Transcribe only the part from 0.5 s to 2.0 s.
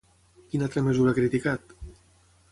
Quina altra mesura ha criticat?